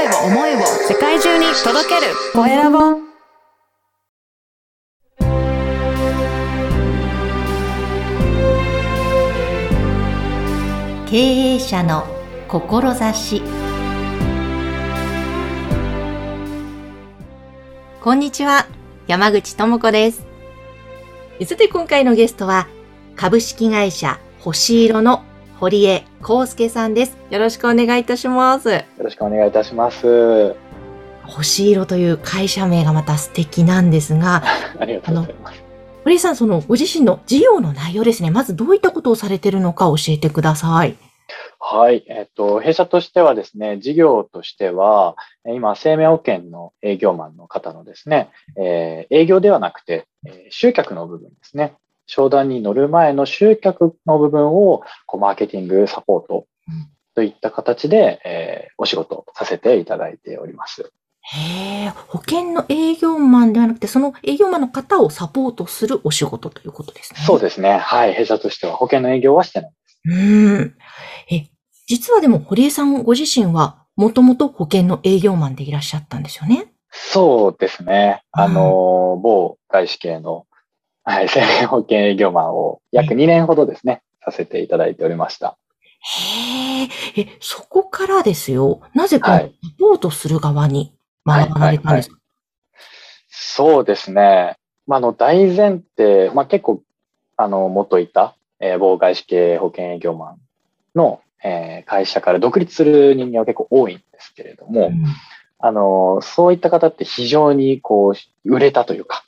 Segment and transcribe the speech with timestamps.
[0.00, 2.14] 声を思いを世界中に届ける。
[2.32, 2.78] コエラボ。
[11.06, 12.06] 経営者の
[12.48, 13.42] 志。
[18.02, 18.66] こんにちは。
[19.06, 20.26] 山口智子です。
[21.44, 22.68] さて今回のゲストは
[23.16, 25.24] 株式会社星色の
[25.60, 27.18] 堀江康介さんです。
[27.28, 28.70] よろしくお願いいたします。
[28.70, 30.56] よろしくお願いいたします。
[31.24, 34.42] 星色という会社名がまた素敵なんですが、
[34.80, 35.62] ありがとうございます。
[36.04, 38.30] 堀江さん、そのご自身の事業の内容ですね。
[38.30, 40.96] まずどういったことをされているのか教えてください。
[41.58, 42.04] はい。
[42.08, 45.14] えっと、弊社としてはですね、事業としては、
[45.44, 51.74] 今、生命保険の営業マンの方のですね、えー、営業ではなくて、えー、集客の部分ですね。
[52.10, 56.46] 商談に乗る前の集客の部分を、こうマーケティング、サポート
[57.14, 60.90] といった形で、えー、お仕事させていただいております。
[61.22, 67.20] へえ、保険の営業マンではなくて、その営業マンの方をサポートするお仕事ということですね。
[67.24, 67.78] そうですね。
[67.78, 68.12] はい。
[68.14, 70.00] 弊社としては保険の営業はしてないです。
[70.06, 70.74] うん。
[71.30, 71.46] え、
[71.86, 76.72] 実はでも、堀江さんご自身は、もともと保険の営業マンでいらっしゃったんですよね。
[76.90, 78.24] そうですね。
[78.32, 80.46] あの、某外資系の
[81.10, 85.56] はい、生命保険営業マンを約2年ほどですね、させていただいておりました。
[86.00, 88.80] へえ、え、そこからですよ。
[88.94, 90.94] なぜかサポートする側に
[91.26, 92.16] 学ばれたんですか、
[93.28, 94.56] そうですね。
[94.86, 96.80] まあ、あの、大前提、まあ、結構、
[97.36, 100.36] あの、元いた、えー、妨害死系保険営業マン
[100.94, 105.04] の、えー、会社から独立する人間は結構多いんですけれども、うん、
[105.58, 109.24] あの、そういった方って非常にこう、売れたというか、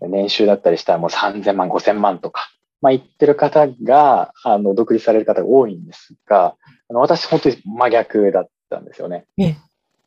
[0.00, 6.54] 年収だったりしたらもう3000万、5000万とか、まあ言ってる方が、あの、独立される方が多いんですが、
[6.88, 9.26] あの、私本当に真逆だったんですよね。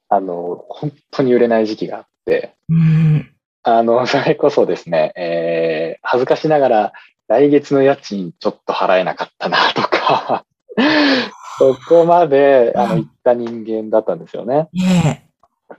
[0.10, 3.32] あの、本当に売れない時期があって、うん、
[3.64, 6.94] あの、 それこそですね、えー、恥ずかしながら
[7.28, 10.46] 来月の家賃ちょっと払えなかったなとか
[11.60, 14.70] そこまで、あの、言った人間だったんですよね。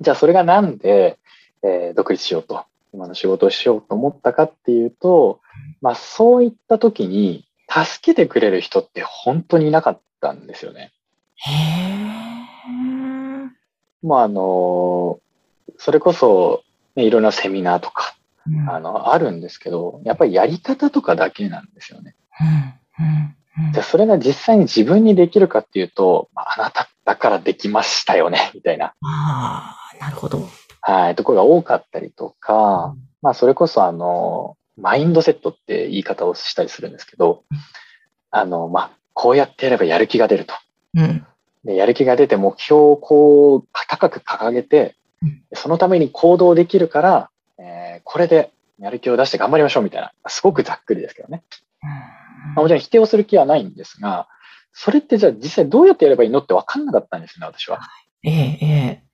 [0.01, 1.19] じゃあそれがなんで、
[1.63, 2.65] えー、独立しようと
[2.99, 5.41] 今の仕事をしようと思ったかっていうと、
[5.81, 10.91] まあそういった時に助けてくれる人って本当にいなかったんですよね。
[11.37, 13.49] へー。
[14.03, 15.21] まああの、
[15.77, 16.65] それこそ、
[16.97, 18.17] ね、いろんなセミナーとか、
[18.49, 22.17] うん、あの、あるんですけど、やっぱりやり方とかだけなんですよね。
[22.99, 28.95] うんうん、じゃそれが実際に自分にできるかっていうと、まあ、あなただからできましたよね、みたいな。
[29.03, 30.49] ああ、なるほど。
[30.91, 37.45] はい、ところが多かったりとか、まあ、それこそ、あの、マインドセットって言い方をしたりするんですけど、
[38.31, 40.55] あの、まあ、こうやってやればやる気が出ると。
[40.95, 41.27] うん、
[41.65, 44.97] でやる気が出て目標をこう高く掲げて、
[45.53, 51.43] そのために行動できるから、えー、これでやる気を出して頑張りましょうみたいな、すごくざっくりですけどね。
[52.55, 54.27] まあ、もちろん否定をする気はないんですが、
[54.73, 57.81] それってじゃあ実際どうやってやればいいのって分かんなかったんですね、私は。
[58.23, 58.67] ええ、え
[59.03, 59.08] え。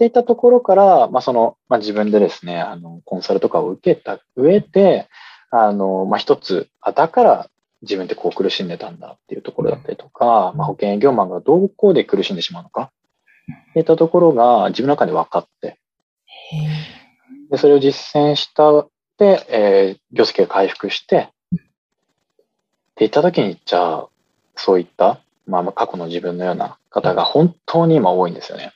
[0.00, 5.10] っていったところから、まあ、その、まあ、自分でですね、あの、コンサルとかを受けた上で、
[5.50, 7.50] あの、まあ、一つ、あ、だから
[7.82, 12.90] 自分ってこう苦しんでたんだっていうところだったりとか、まあ、保険営業マンがどこで苦しんでしまうのか、
[13.72, 15.78] っていったところが自分の中で分かって、
[17.50, 18.86] で、それを実践した
[19.18, 21.58] で、えー、業績が回復して、っ
[22.94, 24.08] ていった時に、じゃあ、
[24.56, 28.72] そういった、まあ、過去の自分のような方が本当に今多いんですよね。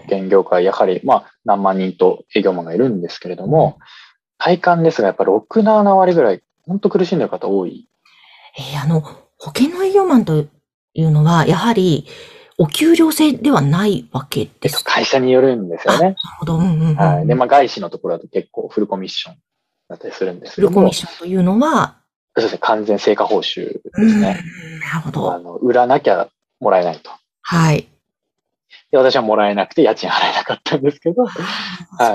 [0.00, 3.78] 保険業界、やはり、まあ、何万人と営業マンがいるんですけれども、
[4.38, 7.88] 体感ですが、やっぱり6、7割ぐらい、本当苦しんでる方多い。
[8.58, 10.46] えー、あの、保険の営業マンと
[10.94, 12.06] いうのは、やはり、
[12.58, 14.92] お給料制ではないわけですか？
[14.96, 15.98] 会社によるんですよね。
[16.00, 16.56] なるほど。
[16.58, 17.26] うんうんうん、はい。
[17.26, 19.36] で、まあ、外資のところだと結構フルコミッション
[19.88, 21.96] だったりするんですけどフルコミッションというのは
[22.36, 22.58] そうですね。
[22.60, 24.42] 完全成果報酬ですね。
[24.92, 25.32] なるほど。
[25.32, 26.28] あの、売らなきゃ
[26.60, 27.10] もらえないと。
[27.40, 27.88] はい。
[28.90, 31.34] で、私はもらえなくて家賃払えなかったんですけど、は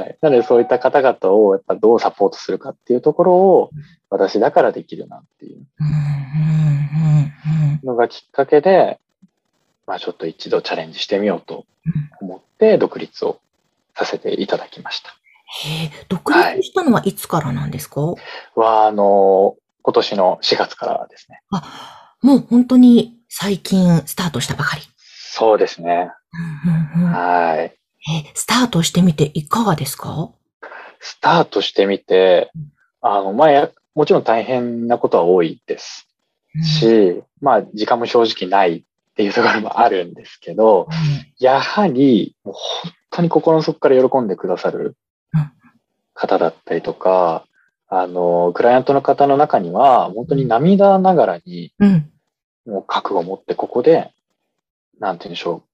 [0.01, 0.17] い。
[0.21, 3.69] なのでそういった方々をやっぱどうサポートするかっていうところを
[4.09, 5.65] 私だからできるなっていう
[7.85, 8.99] のがきっかけで、
[9.87, 11.65] まあちょっと一度チャレンジしてみようと
[12.19, 13.39] 思って独立を
[13.95, 15.15] させていただきました。
[15.47, 21.41] へえ、独立したのはいつからなんですか、はい、は、あの、今年の4月からですね。
[21.51, 24.81] あ、もう本当に最近スタートしたばかり。
[24.97, 26.09] そうですね。
[26.35, 27.77] はい。
[28.11, 30.31] え、スタートしてみていかがですか？
[30.99, 32.51] スタートしてみて、
[33.01, 36.07] あの、まあ、もちろん大変なことは多いです。
[36.79, 38.83] し、うん、まあ、時間も正直ないっ
[39.15, 40.87] ていうところもあるんですけど、
[41.39, 44.97] やはり、もう本当に心の底から喜んでくださる
[45.33, 45.51] うん。
[46.13, 47.45] 方だったりとか、
[47.87, 52.11] あの、クライアントの方の中には、本当に涙ながらに、うん。
[52.65, 54.11] もう覚悟を持ってここで、
[54.99, 55.65] なんて言うんでしょう、か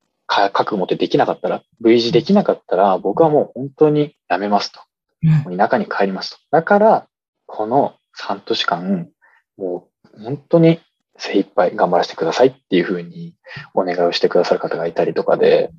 [0.53, 4.79] 覚悟ってできなかったら、V 字できなかったら、僕はもう本当にやめますと。
[5.23, 6.37] うん田舎に帰りますと。
[6.51, 7.07] だから、
[7.45, 9.09] この半年間、
[9.57, 10.79] もう本当に
[11.17, 13.35] 精一杯頑張らせてくださいっていうふうに
[13.75, 15.69] お願いをしてくださる方がいたりとかで、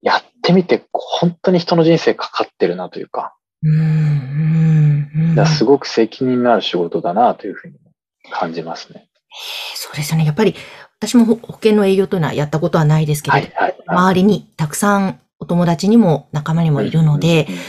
[0.00, 5.10] やってみて本当に人の人生かかってるなというか、うん。
[5.14, 5.34] うん。
[5.34, 7.74] だすごく責任のある仕事だなというふうに
[8.30, 9.08] 感じますね。
[9.74, 10.24] そうですよね。
[10.24, 10.54] やっぱり、
[11.00, 13.76] 私も保保険の営業というのはやったことはないですけれど、はい、はい。
[13.86, 17.64] 周りにたくさんお友達にも仲間にもいるので、うんうんうん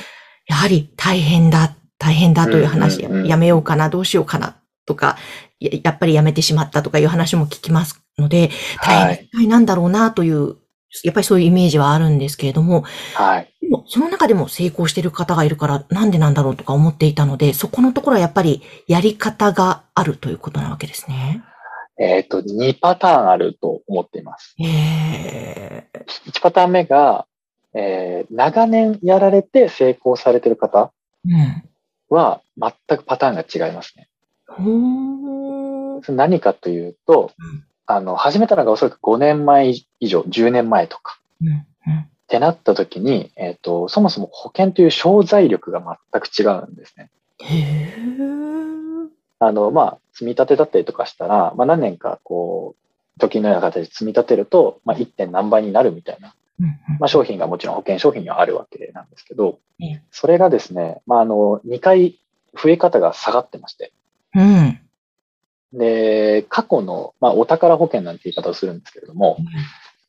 [0.47, 5.17] やはり大変だ、大変だという話、うんうんうんやめようかな、どうしようかなとか、
[5.61, 8.49] ややっぱりやめてしまったとかいう話も聞きますので、
[8.83, 10.57] 大変なんだろうなという、
[11.03, 12.83] やっぱりそういうイメージはあるんですけれども、
[13.13, 13.53] はい。
[13.61, 21.43] でもその中でも成功している方がいるから、なんでなんだろうとか思っていたので、そこのところはやっぱりやり方があるということなわけですね。
[21.99, 24.55] えっ、と、2パターンあると思っています。
[24.59, 27.25] ええ1パターン目が、
[27.73, 30.91] えー長年やられて成功されてる方
[31.25, 31.63] うん。
[32.09, 34.07] は全くパターンが違いますね。
[34.47, 36.03] ほー。
[36.03, 41.47] それ何かというと、うんあの、始めたのがおそらく5年前以上、10年前とかうん。
[41.49, 41.57] うん。
[41.57, 41.65] っ
[42.27, 47.09] てなった時に、えっ、と、そもそも保険という商材力が全く違うんですね。
[47.41, 49.07] へー。
[49.39, 55.05] あの、まあ、積み立てだったりとかしたら、まあ、何年かこう、時のような形で積み立てると、まあ、1.
[55.05, 62.19] 点何倍になるみたいな、うんうんまあ、商品がもちろん保険商品にはあるわけなんですけどええ、それがですね、まあ、あの、2回
[62.61, 63.91] 増え方が下がってまして、
[64.35, 64.79] うん。
[65.73, 69.37] で、過去の、まあ、お宝保険なんて言い方をするんですけれども、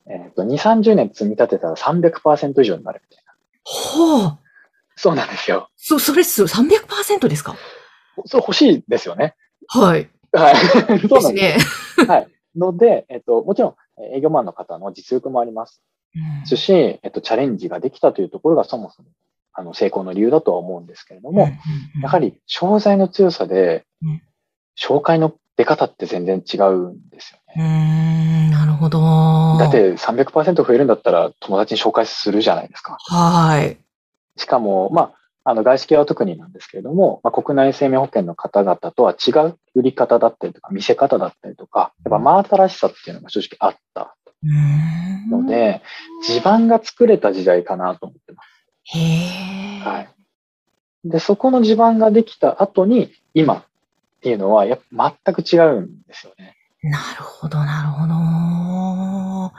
[0.09, 3.33] えっ、と、2、30年積み立てたら300%以上になるみたいな。
[3.63, 4.39] ほう。
[4.95, 5.69] そうなんですよ。
[5.77, 7.55] そ、それっす、300%ですか？
[8.25, 9.35] それ欲しいですよね。
[9.67, 10.09] はい。
[10.31, 10.55] はい。
[11.07, 12.01] そうですなんです。
[12.01, 12.07] ね。
[12.07, 12.27] はい。
[12.55, 15.83] ので、えっ、と、もちろん、えー営業マンの方の実力もあります
[16.15, 19.09] うんし、えっ、と、チャレンジができたというところがそもそも、
[19.53, 21.47] あの、成功の理由だとは思うんですけれども、
[22.01, 24.21] やは、り、商材の強さでうん、
[24.79, 28.47] 紹介の出方って全然違うんですよね。
[28.49, 28.99] ん、なるほど。
[29.59, 32.97] だっ、て300%増えるんだったら友達に紹介するじゃないですか。
[32.99, 33.77] はい。
[34.37, 35.13] しかも、まあ、
[35.45, 44.15] あの、外資系は特になんですけれども、まあ、国内生命保険の方々とは違う売り方だったりとか、見せ方だったりとか、やっぱ真新しさっていうのが正直あった
[45.29, 45.81] の、で、
[46.23, 48.97] 地盤が作れた時代かなと思ってます。
[48.97, 49.79] へえ。
[49.79, 50.09] はい。
[51.05, 53.63] で、そこの地盤ができた後に、今っ
[54.21, 56.55] ていうのは、やっぱ全く違うんですよね。
[56.83, 59.53] なるほど、なるほど。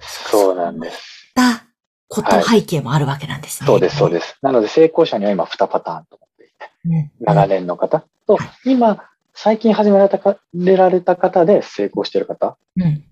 [0.00, 1.32] そうなんです。
[1.34, 1.65] だ
[2.08, 3.66] こと、はい背景もあるわけなんですね。
[3.66, 4.38] そうです、そうです。
[4.42, 6.54] なので、成功者には今2パターンと思っていて、
[6.84, 7.24] うん。
[7.24, 9.04] 長年の方と、今、
[9.34, 13.04] 最近始められたか、れられた方で成功している方っうん。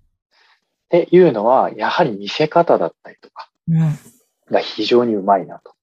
[0.89, 3.51] ていうのは、やはり見せ方だったりとか。
[4.51, 5.75] が非常にうまいなと。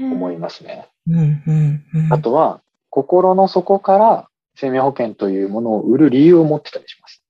[0.00, 0.88] 思いますね。
[1.08, 2.12] うん、うん、うん。
[2.12, 2.60] あとは、
[2.90, 7.22] 心の底から生命保険というものを売る理由を持ってたりします。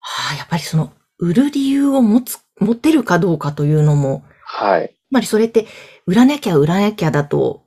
[0.00, 4.94] はあ、やっぱりその、売る理由を持つ、持ってるかどうかというのも、はい。
[5.08, 5.66] つまりそれって、
[6.06, 7.64] 売らなきゃ売らなきゃだと、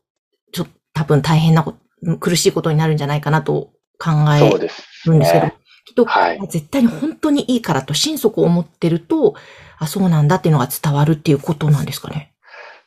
[0.52, 1.74] ちょっと多分大変なこ
[2.06, 5.56] と、苦しいことになるんじゃないかなと考えるんですけど、ね。
[5.86, 9.36] きっと、はい絶対に本当にいいからと心底思ってると、
[9.80, 12.34] あ、そうなんだっていうのが伝わるっていうことなんですかね。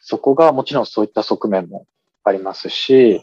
[0.00, 1.86] そこがもちろんそういった側面も
[2.24, 3.22] ありますし、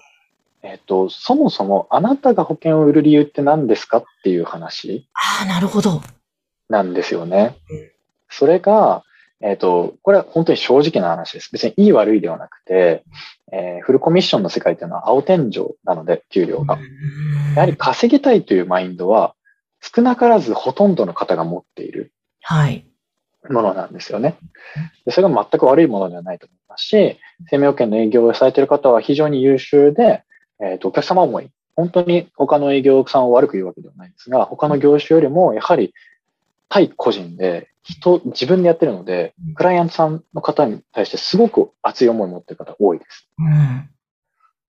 [0.62, 6.01] えっ、と、そもそもあなたが保険を売る理由って何ですかっていう話ああ、なるほど。
[6.69, 7.92] なんですよねうん。
[8.38, 9.04] それが、
[9.42, 11.50] えっ、と、これは本当に正直な話です。
[11.52, 13.04] 別にいい悪いではなくて、
[13.52, 16.80] えーフルコミッションの世界っていうのは青天井なので、給料が。
[17.56, 19.36] やはり稼ぎたいというマインドは、
[19.82, 22.88] 少なからずほとんどの方が持っているはい。
[23.50, 24.38] ものなんですよね。
[25.06, 30.24] でそれが全く悪いものではないと思いますし、生命保険の営業をされている方は非常に優秀で、
[30.62, 35.94] えっ、と、お客様思い、本当に他の営業さんを悪く言うわけではないんですが、他の業種よりもやはり
[36.74, 43.27] 対個人で人、自分でやってるのでうん、クライアントさんの方に対してすごく熱い思いを持っている方多いです。
[43.38, 43.89] うん。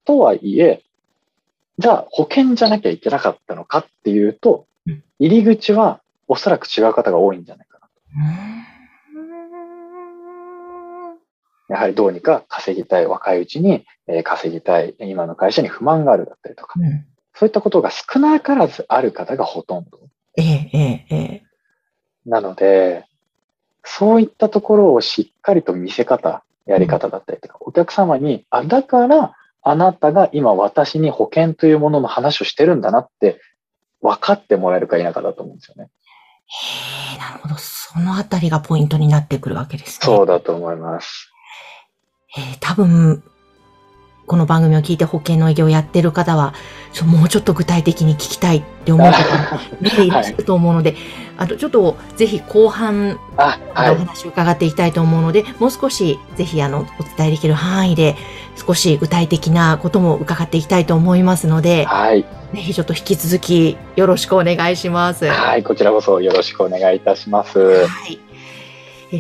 [0.05, 0.83] とはいえ、
[1.79, 7.89] じゃあ保険じゃなきゃいけなかったのかっていうとうん、入り口はおそらく違う方が多いんじゃないかな。
[11.71, 17.07] やはりどうにか稼ぎたい、若いうちにえー稼ぎたい、今の会社に不満があるだったりとか、うん。
[17.33, 20.01] そういったことが少なからずある方がほとんど。
[20.37, 21.54] ええ、ええええ
[22.27, 23.05] なので、
[23.85, 33.41] そういったところをしっかりと見せ方、やり方だったりとか、お客様に、あ、だから、あなたが今私に保険というものの話をしてるんだなって
[34.03, 35.91] 分かってもらえるか否かだと思うんですよね。
[36.47, 37.55] へえ、なるほど。
[37.57, 40.05] そのあたりがポイントになってくるわけですね。
[40.05, 41.33] そうだと思います。
[42.37, 43.23] えー多分、
[44.27, 46.55] この番組を聞いて保険の営業をやってる方は、
[47.05, 50.97] もうちょっと具体的に聞きたいって思う方もね、いらっしゃると思うので、
[51.37, 53.97] あとちょっとぜひ後半あ、おはい。
[53.97, 58.17] 話を伺っていきたいと思うので、もう少しぜひあの、お伝えできる範囲で
[58.57, 62.23] 少し具体的なことも伺っていきたいと思いますので、はい。
[62.55, 65.27] ぜひちょっと引き続きよろしくお願いします。
[65.27, 65.63] はい。
[65.63, 67.59] こちらこそよろしくお願いいたします。
[67.87, 68.19] はい。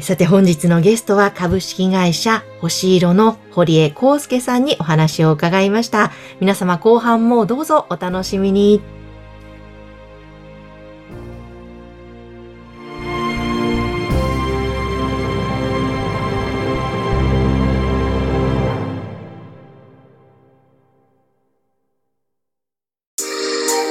[0.03, 6.11] さて本日のゲストは株式会社星色の堀江康介さんにお話を伺いました。
[6.41, 8.81] 皆様後半もどうぞお楽しみに。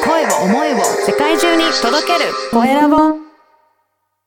[0.06, 3.33] 声を思いを世界中に届けるコエラボ